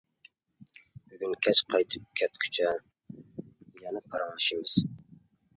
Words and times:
بۈگۈن 1.11 1.35
كەچ 1.47 1.61
قايتىپ 1.73 2.07
كەتكۈچە 2.21 2.71
يەنە 3.85 4.03
پاراڭلىشىمىز. 4.09 4.77